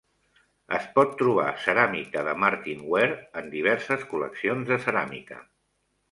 Es 0.75 0.85
pot 0.93 1.11
trobar 1.17 1.49
ceràmica 1.65 2.23
de 2.27 2.33
Martinware 2.43 3.17
en 3.41 3.51
diverses 3.51 4.05
col·leccions 4.15 4.71
de 4.71 4.79
ceràmica. 4.87 5.39